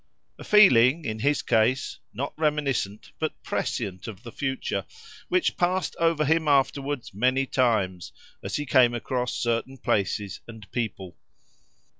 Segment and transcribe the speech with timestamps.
[0.39, 4.83] —a feeling, in his case, not reminiscent but prescient of the future,
[5.27, 8.11] which passed over him afterwards many times,
[8.41, 11.15] as he came across certain places and people.